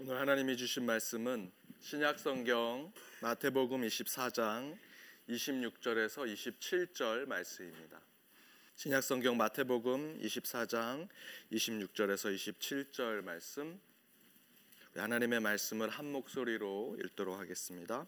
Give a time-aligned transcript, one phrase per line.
[0.00, 1.50] 오늘 하나님이 주신 말씀은
[1.80, 4.78] 신약 성경 마태복음 24장
[5.28, 8.00] 26절에서 27절 말씀입니다.
[8.76, 11.08] 신약 성경 마태복음 24장
[11.50, 13.80] 26절에서 27절 말씀
[14.94, 18.06] 하나님의 말씀을 한 목소리로 읽도록 하겠습니다.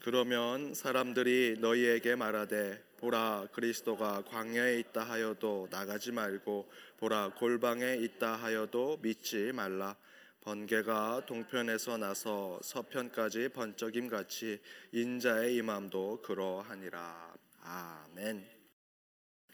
[0.00, 8.96] 그러면 사람들이 너희에게 말하되 보라 그리스도가 광야에 있다 하여도 나가지 말고 보라 골방에 있다 하여도
[9.02, 9.98] 믿지 말라
[10.40, 14.58] 번개가 동편에서 나서 서편까지 번쩍임 같이
[14.92, 18.48] 인자의 임함도 그러하니라 아멘.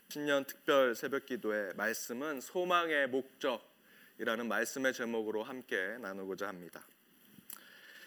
[0.08, 6.86] 신년 특별 새벽 기도의 말씀은 소망의 목적이라는 말씀의 제목으로 함께 나누고자 합니다.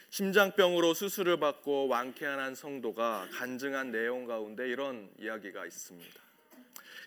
[0.10, 6.22] 심장병으로 수술을 받고 완쾌한 한 성도가 간증한 내용 가운데 이런 이야기가 있습니다.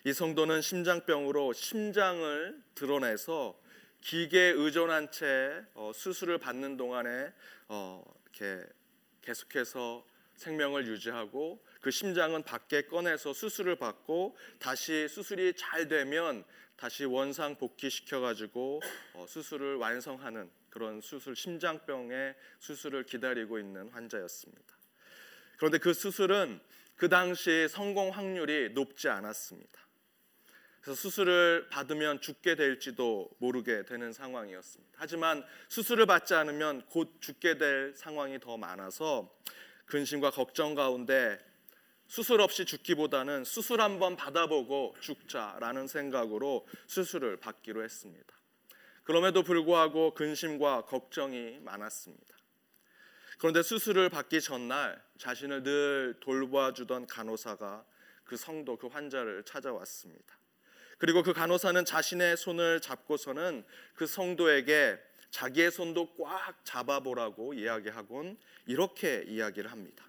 [0.04, 3.61] 이 성도는 심장병으로 심장을 드러내서
[4.02, 7.32] 기계에 의존한 채 어, 수술을 받는 동안에
[7.68, 8.66] 어, 이렇게
[9.22, 10.04] 계속해서
[10.36, 16.44] 생명을 유지하고 그 심장은 밖에 꺼내서 수술을 받고 다시 수술이 잘 되면
[16.76, 18.80] 다시 원상 복귀시켜 가지고
[19.14, 24.76] 어, 수술을 완성하는 그런 수술 심장병의 수술을 기다리고 있는 환자였습니다.
[25.58, 26.60] 그런데 그 수술은
[26.96, 29.80] 그 당시 성공 확률이 높지 않았습니다.
[30.82, 34.92] 그래서 수술을 받으면 죽게 될지도 모르게 되는 상황이었습니다.
[34.96, 39.32] 하지만 수술을 받지 않으면 곧 죽게 될 상황이 더 많아서
[39.86, 41.38] 근심과 걱정 가운데
[42.08, 48.34] 수술 없이 죽기보다는 수술 한번 받아보고 죽자라는 생각으로 수술을 받기로 했습니다.
[49.04, 52.36] 그럼에도 불구하고 근심과 걱정이 많았습니다.
[53.38, 57.84] 그런데 수술을 받기 전날 자신을 늘 돌봐주던 간호사가
[58.24, 60.41] 그 성도 그 환자를 찾아왔습니다.
[61.02, 63.64] 그리고 그 간호사는 자신의 손을 잡고서는
[63.96, 65.00] 그 성도에게
[65.30, 70.08] 자기의 손도 꽉 잡아보라고 이야기하곤 이렇게 이야기를 합니다.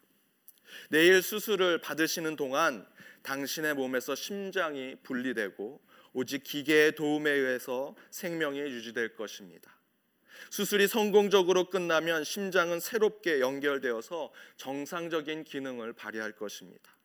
[0.91, 2.86] 내일 수술을 받으시는 동안
[3.23, 5.82] 당신의 몸에서 심장이 분리되고
[6.14, 9.76] 오직 기계의 도움에 의해서 생명이 유지될 것입니다.
[10.52, 16.95] 수술이 성공적으로 끝나면 심장은 새롭게 연결되어서 정상적인 기능을 발휘할 것입니다.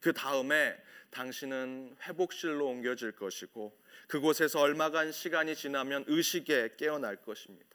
[0.00, 0.76] 그 다음에
[1.10, 3.76] 당신은 회복실로 옮겨질 것이고
[4.08, 7.66] 그곳에서 얼마간 시간이 지나면 의식에 깨어날 것입니다.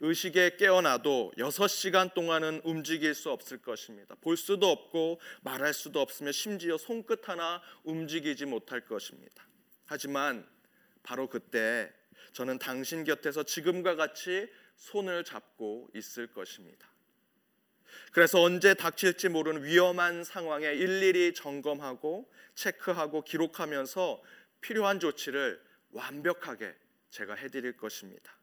[0.00, 4.14] 의식에 깨어나도 6시간 동안은 움직일 수 없을 것입니다.
[4.20, 9.46] 볼 수도 없고 말할 수도 없으며 심지어 손끝 하나 움직이지 못할 것입니다.
[9.86, 10.46] 하지만
[11.02, 11.92] 바로 그때
[12.32, 16.88] 저는 당신 곁에서 지금과 같이 손을 잡고 있을 것입니다.
[18.12, 24.22] 그래서 언제 닥칠지 모르는 위험한 상황에 일일이 점검하고 체크하고 기록하면서
[24.60, 25.60] 필요한 조치를
[25.90, 26.74] 완벽하게
[27.10, 28.36] 제가 해드릴 것입니다.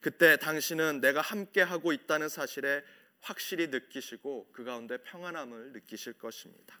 [0.00, 2.82] 그때 당신은 내가 함께 하고 있다는 사실에
[3.20, 6.80] 확실히 느끼시고 그 가운데 평안함을 느끼실 것입니다.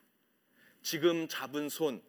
[0.82, 2.02] 지금 잡은 손,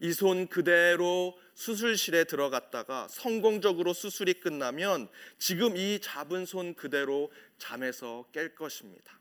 [0.00, 8.54] 이 손 그대로 수술실에 들어갔다가 성공적으로 수술이 끝나면 지금 이 잡은 손 그대로 잠에서 깰
[8.54, 9.20] 것입니다.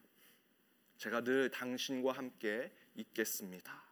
[1.04, 3.84] 제가 늘 당신과 함께 있겠습니다.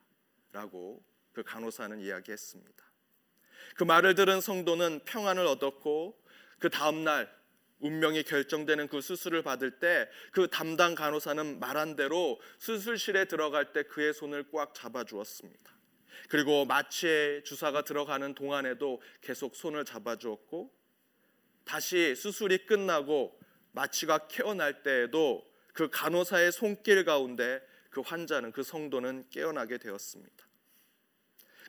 [0.53, 2.85] 라고 그 간호사는 이야기했습니다.
[3.75, 6.17] 그 말을 들은 성도는 평안을 얻었고
[6.57, 7.29] 그 다음 날
[7.79, 14.13] 운명이 결정되는 그 수술을 받을 때 그 담당 간호사는 말한 대로 수술실에 들어갈 때 그의
[14.13, 15.69] 손을 꽉 잡아 주었습니다.
[16.29, 20.71] 그리고 마취에 주사가 들어가는 동안에도 계속 손을 잡아 주었고
[21.65, 23.37] 다시 수술이 끝나고
[23.73, 30.47] 마취가 깨어날 때에도 그 간호사의 손길 가운데 그 환자는 그 성도는 깨어나게 되었습니다.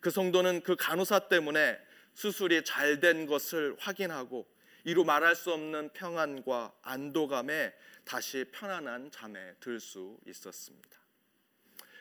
[0.01, 1.79] 그 성도는 그 간호사 때문에
[2.15, 4.47] 수술이 잘 된 것을 확인하고
[4.85, 7.73] 이루 말할 수 없는 평안과 안도감에
[8.05, 11.01] 다시 편안한 잠에 들 수 있었습니다.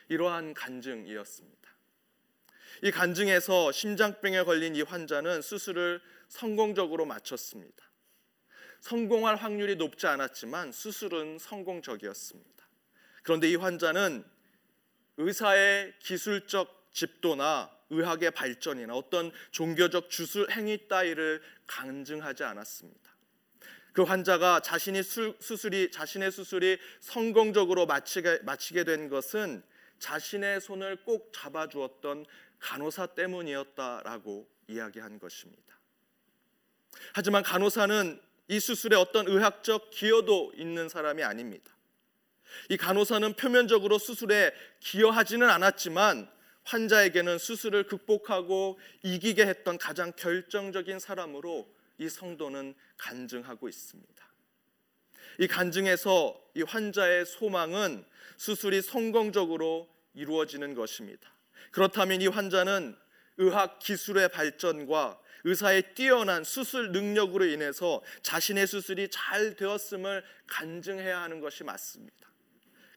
[0.09, 1.71] 이러한 간증이었습니다.
[2.83, 7.90] 이 간증에서 심장병에 걸린 이 환자는 수술을 성공적으로 마쳤습니다.
[8.81, 12.51] 성공할 확률이 높지 않았지만 수술은 성공적이었습니다.
[13.23, 14.25] 그런데 이 환자는
[15.17, 22.99] 의사의 기술적 집도나 의학의 발전이나 어떤 종교적 주술 행위 따위를 간증하지 않았습니다.
[23.93, 29.61] 그 환자가 자신이 수, 술이 자신의 수술이 성공적으로 마치게, 마치게 된 것은
[29.99, 32.25] 자신의 손을 꼭 잡아주었던
[32.59, 35.77] 간호사 때문이었다라고 이야기한 것입니다.
[37.13, 41.71] 하지만 간호사는 이 수술에 어떤 의학적 기여도 있는 사람이 아닙니다.
[42.67, 46.29] 이 간호사는 표면적으로 수술에 기여하지는 않았지만
[46.63, 51.65] 환자에게는 수술을 극복하고 이기게 했던 가장 결정적인 사람으로
[51.97, 54.27] 이 성도는 간증하고 있습니다.
[55.39, 58.03] 이 간증에서 이 환자의 소망은
[58.35, 61.33] 수술이 성공적으로 이루어지는 것입니다.
[61.71, 62.97] 그렇다면 이 환자는
[63.37, 71.63] 의학 기술의 발전과 의사의 뛰어난 수술 능력으로 인해서 자신의 수술이 잘 되었음을 간증해야 하는 것이
[71.63, 72.31] 맞습니다.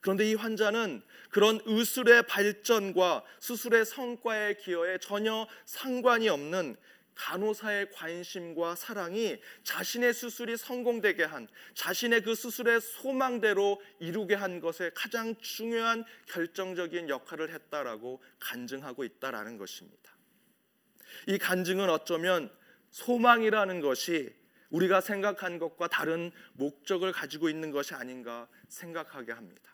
[0.00, 6.76] 그런데 이 환자는 그런 의술의 발전과 수술의 성과의 기여에 전혀 상관이 없는
[7.14, 15.34] 간호사의 관심과 사랑이 자신의 수술이 성공되게 한 자신의 그 수술의 소망대로 이루게 한 것에 가장
[15.40, 20.13] 중요한 결정적인 역할을 했다라고 간증하고 있다라는 것입니다.
[21.26, 22.50] 이 간증은 어쩌면
[22.90, 24.34] 소망이라는 것이
[24.70, 29.70] 우리가 생각한 것과 다른 목적을 가지고 있는 것이 아닌가 생각하게 합니다.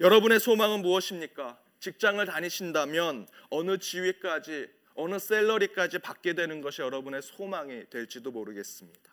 [0.00, 1.58] 여러분의 소망은 무엇입니까?
[1.80, 9.12] 직장을 다니신다면 어느 지위까지 어느 셀러리까지 받게 되는 것이 여러분의 소망이 될지도 모르겠습니다.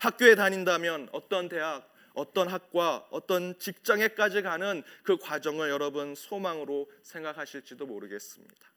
[0.00, 8.70] 학교에 다닌다면 어떤 대학, 어떤 학과, 어떤 직장에까지 가는 그 과정을 여러분 소망으로 생각하실지도 모르겠습니다.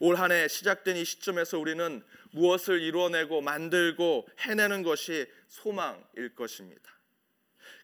[0.00, 6.94] 올 한 해 시작된 이 시점에서 우리는 무엇을 이루어내고 만들고 해내는 것이 소망일 것입니다.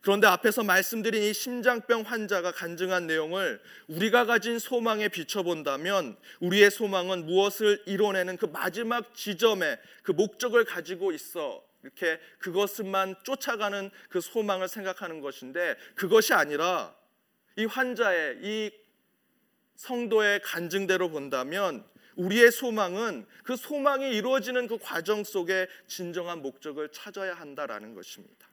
[0.03, 7.83] 그런데 앞에서 말씀드린 이 심장병 환자가 간증한 내용을 우리가 가진 소망에 비춰본다면 우리의 소망은 무엇을
[7.87, 15.77] 이뤄내는 그 마지막 지점에 그 목적을 가지고 있어 이렇게 그것만 쫓아가는 그 소망을 생각하는 것인데
[15.95, 16.95] 그것이 아니라
[17.57, 18.71] 이 환자의 이
[19.81, 21.85] 성도의 간증대로 본다면
[22.17, 28.47] 우리의 소망은 그 소망이 이루어지는 그 과정 속에 진정한 목적을 찾아야 한다라는 것입니다.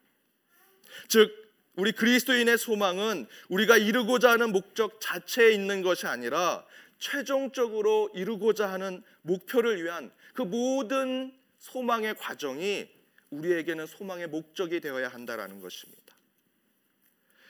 [1.10, 1.30] 즉
[1.76, 6.66] 우리 그리스도인의 소망은 우리가 이루고자 하는 목적 자체에 있는 것이 아니라
[6.98, 12.88] 최종적으로 이루고자 하는 목표를 위한 그 모든 소망의 과정이
[13.32, 16.16] 우리에게는 소망의 목적이 되어야 한다라는 것입니다.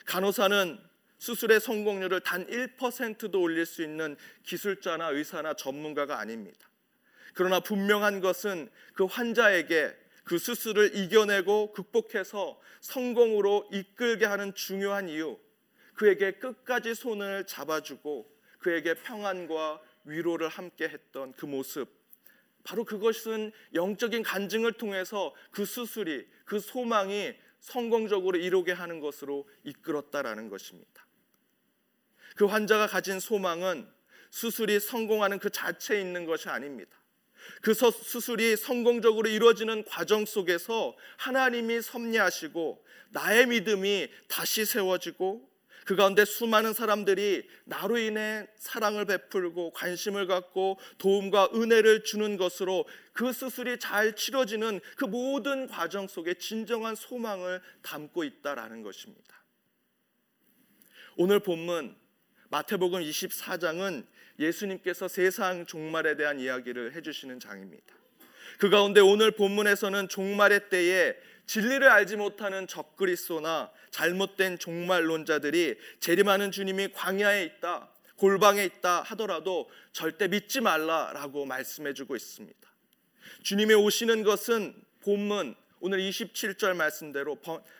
[0.04, 0.87] 간호사는
[1.18, 6.68] 수술의 성공률을 단 1%도 올릴 수 있는 기술자나 의사나 전문가가 아닙니다.
[7.34, 9.94] 그러나 분명한 것은 그 환자에게
[10.24, 15.38] 그 수술을 이겨내고 극복해서 성공으로 이끌게 하는 중요한 이유,
[15.94, 21.88] 그에게 끝까지 손을 잡아주고 그에게 평안과 위로를 함께 했던 그 모습,
[22.62, 31.07] 바로 그것은 영적인 간증을 통해서 그 수술이, 그 소망이 성공적으로 이루게 하는 것으로 이끌었다라는 것입니다.
[32.38, 33.90] 그 환자가 가진 소망은
[34.30, 36.96] 수술이 성공하는 그 자체에 있는 것이 아닙니다.
[37.62, 45.48] 그 수술이 성공적으로 이루어지는 과정 속에서 하나님이 섭리하시고 나의 믿음이 다시 세워지고
[45.84, 53.32] 그 가운데 수많은 사람들이 나로 인해 사랑을 베풀고 관심을 갖고 도움과 은혜를 주는 것으로 그
[53.32, 59.42] 수술이 잘 치러지는 그 모든 과정 속에 진정한 소망을 담고 있다라는 것입니다.
[61.16, 61.96] 오늘 본문
[62.50, 64.06] 마태복음 24장은
[64.38, 67.94] 예수님께서 세상 종말에 대한 이야기를 해주시는 장입니다.
[68.58, 71.14] 그 가운데 오늘 본문에서는 종말의 때에
[71.46, 80.60] 진리를 알지 못하는 적그리스도나 잘못된 종말론자들이 재림하는 주님이 광야에 있다, 골방에 있다 하더라도 절대 믿지
[80.60, 82.58] 말라라고 말씀해주고 있습니다.
[83.42, 87.38] 주님이 오시는 것은 본문 오늘 27절 말씀대로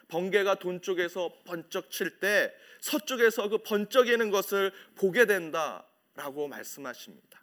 [0.08, 5.84] 번개가 돈 쪽에서 번쩍 칠 때 서쪽에서 그 번쩍이는 것을 보게 된다.
[6.14, 7.40] 라고 말씀하십니다.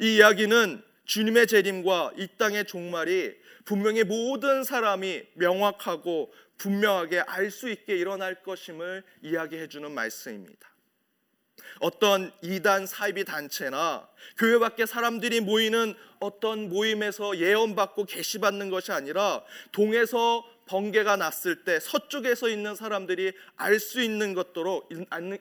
[0.00, 7.96] 이 이야기는 주님의 재림과 이 땅의 종말이 분명히 모든 사람이 명확하고 분명하게 알 수 있게
[7.96, 10.73] 일어날 것임을 이야기해 주는 말씀입니다.
[11.80, 20.44] 어떤 이단 사이비 단체나 교회 밖에 사람들이 모이는 어떤 모임에서 예언받고 계시받는 것이 아니라 동에서
[20.66, 24.88] 번개가 났을 때 서쪽에서 있는 사람들이 알 수 있는 것도록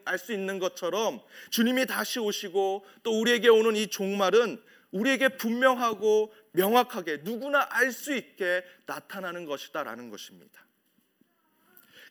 [0.04, 4.62] 알수 있는 것처럼 주님이 다시 오시고 또 우리에게 오는 이 종말은
[4.92, 10.64] 우리에게 분명하고 명확하게 누구나 알 수 있게 나타나는 것이다라는 것입니다.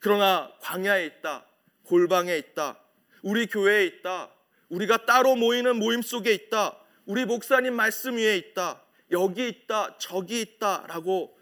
[0.00, 1.46] 그러나 광야에 있다,
[1.84, 2.78] 골방에 있다,
[3.22, 4.30] 우리 교회에 있다,
[4.68, 10.86] 우리가 따로 모이는 모임 속에 있다, 우리 목사님 말씀 위에 있다, 여기 있다, 저기 있다
[10.88, 11.38] 라고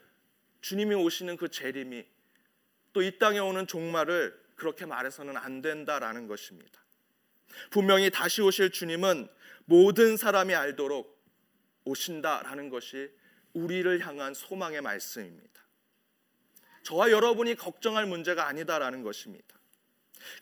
[0.61, 2.05] 주님이 오시는 그 재림이
[2.93, 6.81] 또 이 땅에 오는 종말을 그렇게 말해서는 안 된다라는 것입니다.
[7.71, 9.29] 분명히 다시 오실 주님은
[9.65, 11.19] 모든 사람이 알도록
[11.85, 13.11] 오신다라는 것이
[13.53, 15.61] 우리를 향한 소망의 말씀입니다.
[16.83, 19.60] 저와 여러분이 걱정할 문제가 아니다라는 것입니다.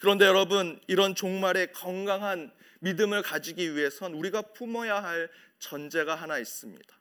[0.00, 6.98] 그런데 여러분, 이런 종말의 건강한 믿음을 가지기 위해선 우리가 품어야 할 전제가 하나 있습니다.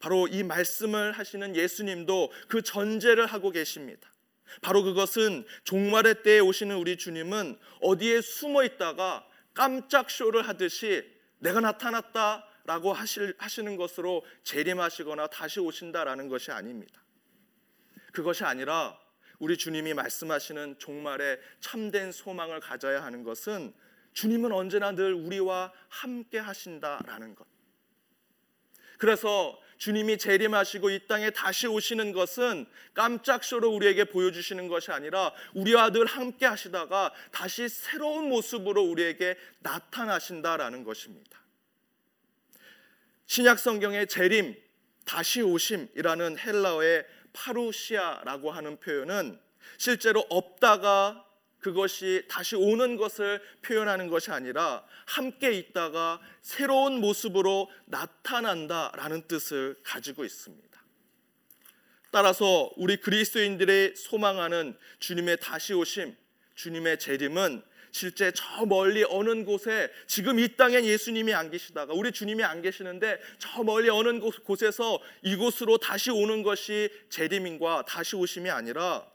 [0.00, 4.10] 바로 이 말씀을 하시는 예수님도 그 전제를 하고 계십니다.
[4.62, 11.04] 바로 그것은 종말의 때에 오시는 우리 주님은 어디에 숨어 있다가 깜짝 쇼를 하듯이
[11.38, 17.00] 내가 나타났다라고 하시는 것으로 재림하시거나 다시 오신다라는 것이 아닙니다.
[18.12, 18.98] 그것이 아니라
[19.40, 23.74] 우리 주님이 말씀하시는 종말에 참된 소망을 가져야 하는 것은
[24.12, 27.46] 주님은 언제나 늘 우리와 함께 하신다라는 것.
[28.98, 35.90] 그래서 주님이 재림하시고 이 땅에 다시 오시는 것은 깜짝 쇼로 우리에게 보여주시는 것이 아니라 우리와
[35.90, 41.40] 늘 함께 하시다가 다시 새로운 모습으로 우리에게 나타나신다라는 것입니다.
[43.24, 44.54] 신약 성경의 재림,
[45.06, 49.38] 다시 오심이라는 헬라어의 파루시아라고 하는 표현은
[49.78, 51.26] 실제로 없다가
[51.60, 60.70] 그것이 다시 오는 것을 표현하는 것이 아니라 함께 있다가 새로운 모습으로 나타난다라는 뜻을 가지고 있습니다.
[62.10, 66.16] 따라서 우리 그리스도인들의 소망하는 주님의 다시 오심,
[66.54, 72.44] 주님의 재림은 실제 저 멀리 어느 곳에 지금 이 땅엔 예수님이 안 계시다가 우리 주님이
[72.44, 79.06] 안 계시는데 저 멀리 어느 곳 에서 이곳으로 다시 오는 것이 재림인과 다시 오심이 아니라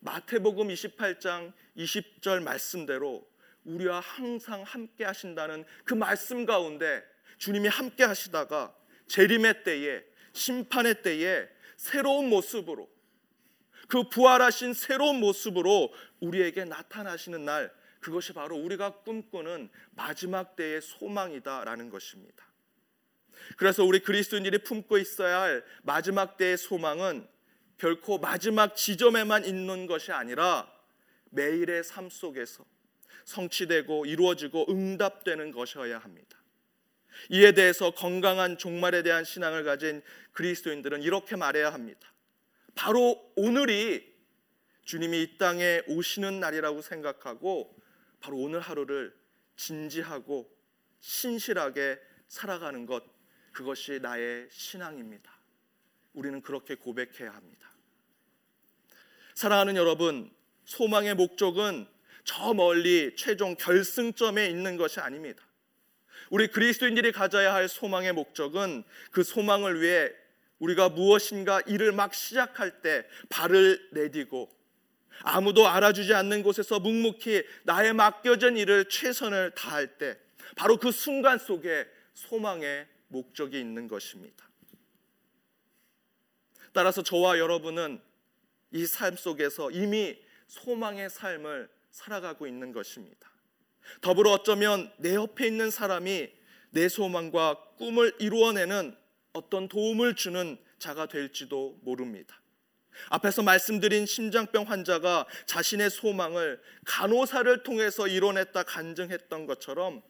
[0.00, 3.28] 마태복음 28장 20절 말씀대로
[3.64, 7.04] 우리와 항상 함께 하신다는 그 말씀 가운데
[7.38, 8.74] 주님이 함께 하시다가
[9.08, 10.02] 재림의 때에
[10.32, 12.88] 심판의 때에 새로운 모습으로
[13.88, 22.46] 그 부활하신 새로운 모습으로 우리에게 나타나시는 날 그것이 바로 우리가 꿈꾸는 마지막 때의 소망이다라는 것입니다.
[23.56, 27.26] 그래서 우리 그리스도인들이 품고 있어야 할 마지막 때의 소망은
[27.78, 30.70] 결코 마지막 지점에만 있는 것이 아니라
[31.30, 32.64] 매일의 삶 속에서
[33.24, 36.38] 성취되고 이루어지고 응답되는 것이어야 합니다.
[37.30, 40.02] 이에 대해서 건강한 종말에 대한 신앙을 가진
[40.32, 42.12] 그리스도인들은 이렇게 말해야 합니다.
[42.74, 44.10] 바로 오늘이
[44.84, 47.79] 주님이 이 땅에 오시는 날이라고 생각하고
[48.20, 49.14] 바로 오늘 하루를
[49.56, 50.50] 진지하고
[51.00, 51.98] 신실하게
[52.28, 53.02] 살아가는 것
[53.52, 55.30] 그것이 나의 신앙입니다.
[56.12, 57.70] 우리는 그렇게 고백해야 합니다.
[59.34, 60.30] 사랑하는 여러분,
[60.64, 61.86] 소망의 목적은
[62.24, 65.42] 저 멀리 최종 결승점에 있는 것이 아닙니다.
[66.30, 70.12] 우리 그리스도인들이 가져야 할 소망의 목적은 그 소망을 위해
[70.58, 74.54] 우리가 무엇인가 일을 막 시작할 때 발을 내디고
[75.22, 80.18] 아무도 알아주지 않는 곳에서 묵묵히 나의 맡겨진 일을 최선을 다할 때
[80.56, 84.48] 바로 그 순간 속에 소망의 목적이 있는 것입니다.
[86.72, 88.00] 따라서 저와 여러분은
[88.72, 93.30] 이 삶 속에서 이미 소망의 삶을 살아가고 있는 것입니다.
[94.00, 96.28] 더불어 어쩌면 내 옆에 있는 사람이
[96.70, 98.96] 내 소망과 꿈을 이루어내는
[99.32, 102.40] 어떤 도움을 주는 자가 될지도 모릅니다.
[103.08, 110.02] 앞에서 말씀드린 심장병 환자가 자신의 소망을 간호사를 통해서 이뤄냈다 간증했던 것처럼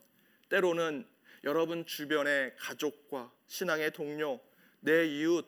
[0.49, 1.07] 때로는
[1.45, 4.41] 여러분 주변의 가족과 신앙의 동료,
[4.81, 5.47] 내 이웃,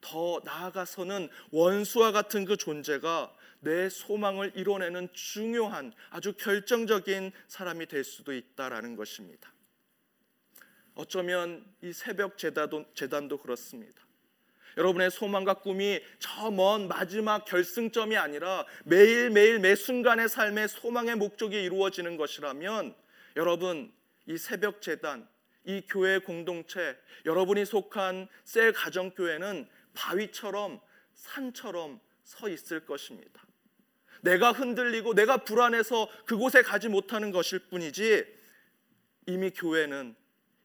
[0.00, 8.34] 더 나아가서는 원수와 같은 그 존재가 내 소망을 이뤄내는 중요한 아주 결정적인 사람이 될 수도
[8.34, 9.52] 있다라는 것입니다.
[10.94, 14.02] 어쩌면 이 새벽 재단도, 재단도 그렇습니다.
[14.76, 22.16] 여러분의 소망과 꿈이 저 먼 마지막 결승점이 아니라 매일매일 매 순간의 삶의 소망의 목적이 이루어지는
[22.16, 22.94] 것이라면
[23.36, 23.92] 여러분
[24.26, 25.26] 이 새벽 재단
[25.64, 30.80] 이 교회 공동체 여러분이 속한 셀 가정 교회는 바위처럼
[31.14, 33.42] 산처럼 서 있을 것입니다.
[34.22, 38.24] 내가 흔들리고 내가 불안해서 그곳에 가지 못하는 것일 뿐이지
[39.26, 40.14] 이미 교회는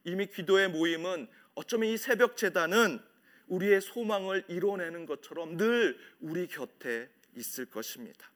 [0.06, 3.02] 이미 기도의 모임은 어쩌면 이 새벽 재단은
[3.50, 8.32] 우리의 소망을 이뤄내는 것처럼 늘 우리 곁에 있을 것입니다.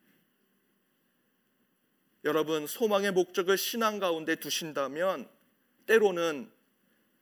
[2.26, 5.30] 여러분 소망의 목적을 신앙 가운데 두신다면
[5.86, 6.50] 때로는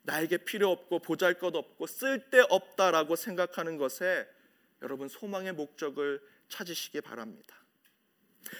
[0.04, 4.28] 나에게 필요 없고 보잘 것 없고 쓸데 없다라고 생각하는 것에
[4.82, 7.56] 여러분 소망의 목적을 찾으시기 바랍니다.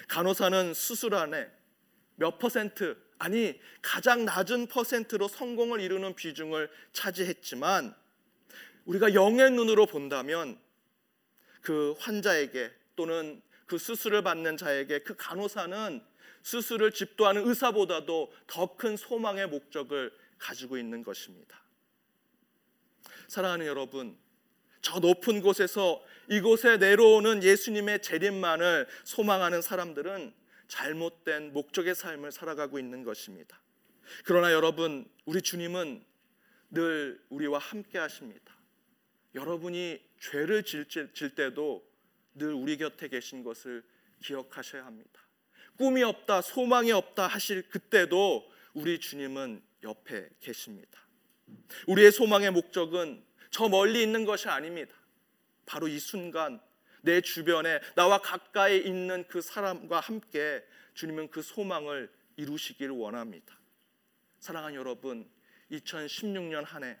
[0.08, 1.50] 간호사는 수술 안에
[2.16, 7.94] 몇 퍼센트 아니 가장 낮은 퍼센트로 성공을 이루는 비중을 차지했지만
[8.84, 10.58] 우리가 영의 눈으로 본다면
[11.60, 16.02] 그 환자에게 또는 그 수술을 받는 자에게 그 간호사는
[16.42, 21.62] 수술을 집도하는 의사보다도 더 큰 소망의 목적을 가지고 있는 것입니다.
[23.28, 24.18] 사랑하는 여러분,
[24.82, 30.34] 저 높은 곳에서 이곳에 내려오는 예수님의 재림만을 소망하는 사람들은
[30.66, 33.60] 잘못된 목적의 삶을 살아가고 있는 것입니다.
[34.24, 36.04] 그러나 여러분, 우리 주님은
[36.70, 38.52] 늘 우리와 함께 하십니다.
[39.34, 41.86] 여러분이 죄를 질, 때도
[42.34, 43.82] 늘 우리 곁에 계신 것을
[44.22, 45.20] 기억하셔야 합니다.
[45.76, 51.00] 꿈이 없다, 소망이 없다 하실 그때도 우리 주님은 옆에 계십니다.
[51.86, 54.94] 우리의 소망의 목적은 저 멀리 있는 것이 아닙니다.
[55.66, 56.60] 바로 이 순간
[57.02, 63.58] 내 주변에 나와 가까이 있는 그 사람과 함께 주님은 그 소망을 이루시기를 원합니다.
[64.38, 65.28] 사랑하는 여러분,
[65.70, 66.98] 2016년 한 해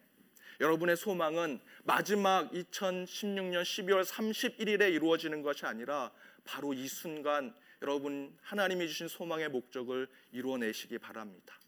[0.62, 6.12] 여러분의 소망은 마지막 2016년 12월 31일에 이루어지는 것이 아니라
[6.44, 7.52] 바로 이 순간
[7.82, 11.58] 여러분 하나님이 주신 소망의 목적을 이루어내시기 바랍니다.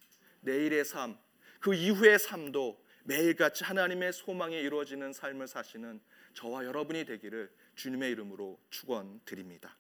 [0.43, 1.19] 내일의 삶,
[1.59, 6.01] 그 이후의 삶도 매일같이 하나님의 소망이 이루어지는 삶을 사시는
[6.35, 9.77] 저와 여러분이 되기를 주님의 이름으로 축원드립니다.